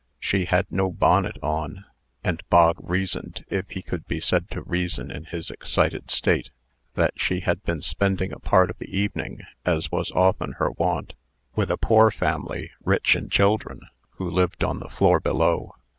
[0.19, 1.85] She had no bonnet on;
[2.23, 6.49] and Bog reasoned (if he could be said to reason in his excited state)
[6.95, 11.13] that she had been spending a part of the evening, as was often her wont,
[11.55, 13.81] with a poor family, rich in children,
[14.17, 15.75] who lived on the floor below.